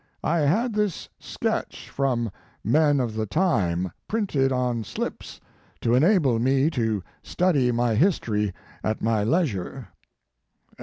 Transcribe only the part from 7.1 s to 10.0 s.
study my history at my leisure.